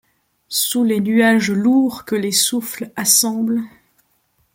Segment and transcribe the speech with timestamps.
[0.49, 3.61] Sous les nuages lourds que les souffles assemblent